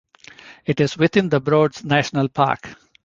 [0.65, 2.69] It is within The Broads National Park.